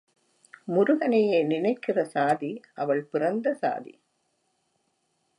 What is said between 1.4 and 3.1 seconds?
நினைக்கிற சாதி அவள்